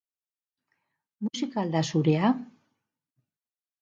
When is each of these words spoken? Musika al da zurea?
Musika 1.27 1.61
al 1.65 1.75
da 1.75 1.85
zurea? 1.91 2.33